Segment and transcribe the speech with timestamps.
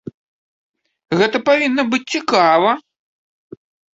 [1.19, 2.71] Гэта павінна быць цікава!